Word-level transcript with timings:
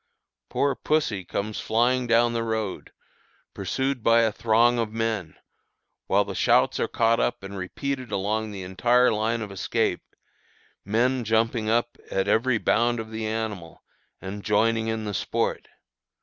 Poor 0.49 0.73
pussy 0.73 1.23
comes 1.23 1.59
flying 1.59 2.07
down 2.07 2.33
the 2.33 2.41
road, 2.41 2.91
pursued 3.53 4.01
by 4.01 4.21
a 4.23 4.31
throng, 4.31 4.79
of 4.79 4.91
men, 4.91 5.35
while 6.07 6.25
the 6.25 6.33
shouts 6.33 6.79
are 6.79 6.87
caught 6.87 7.19
up 7.19 7.43
and 7.43 7.55
repeated 7.55 8.11
along 8.11 8.49
the 8.49 8.63
entire 8.63 9.11
line 9.11 9.43
of 9.43 9.51
escape, 9.51 10.01
men 10.83 11.23
jumping 11.23 11.69
up 11.69 11.99
at 12.09 12.27
every 12.27 12.57
bound 12.57 12.99
of 12.99 13.11
the 13.11 13.27
animal, 13.27 13.83
and 14.19 14.43
joining 14.43 14.87
in 14.87 15.03
the 15.05 15.13
sport. 15.13 15.67